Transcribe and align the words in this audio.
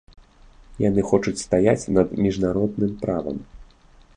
Яны 0.83 1.01
хочуць 1.09 1.35
стаяць 1.45 1.89
над 1.99 2.15
міжнародным 2.27 2.91
правам. 3.03 3.37